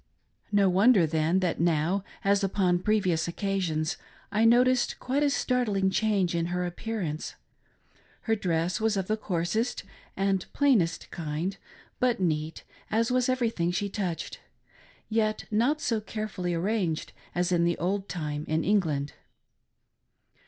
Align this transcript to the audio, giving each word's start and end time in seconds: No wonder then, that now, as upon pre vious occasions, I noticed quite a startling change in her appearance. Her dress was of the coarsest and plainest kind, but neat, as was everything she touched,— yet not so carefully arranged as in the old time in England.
No 0.51 0.67
wonder 0.67 1.05
then, 1.05 1.41
that 1.41 1.59
now, 1.59 2.03
as 2.23 2.43
upon 2.43 2.79
pre 2.79 2.99
vious 2.99 3.27
occasions, 3.27 3.97
I 4.31 4.45
noticed 4.45 4.99
quite 4.99 5.21
a 5.21 5.29
startling 5.29 5.91
change 5.91 6.33
in 6.33 6.47
her 6.47 6.65
appearance. 6.65 7.35
Her 8.21 8.35
dress 8.35 8.81
was 8.81 8.97
of 8.97 9.05
the 9.05 9.15
coarsest 9.15 9.83
and 10.17 10.47
plainest 10.53 11.11
kind, 11.11 11.55
but 11.99 12.19
neat, 12.19 12.63
as 12.89 13.11
was 13.11 13.29
everything 13.29 13.69
she 13.69 13.89
touched,— 13.89 14.39
yet 15.07 15.45
not 15.51 15.79
so 15.81 16.01
carefully 16.01 16.55
arranged 16.55 17.13
as 17.35 17.51
in 17.51 17.63
the 17.63 17.77
old 17.77 18.09
time 18.09 18.43
in 18.47 18.63
England. 18.63 19.13